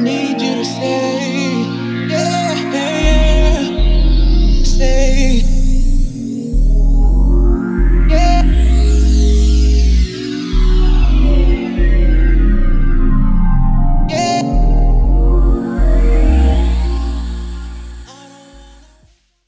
Need 0.00 0.40
you 0.40 0.54
to 0.54 0.64
stay. 0.64 1.07